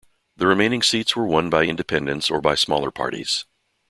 The 0.35 0.47
remaining 0.47 0.81
seats 0.81 1.15
were 1.15 1.27
won 1.27 1.51
by 1.51 1.65
independents 1.65 2.31
or 2.31 2.41
by 2.41 2.55
smaller 2.55 2.89
parties. 2.89 3.45